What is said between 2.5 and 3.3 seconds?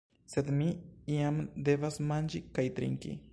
kaj trinki.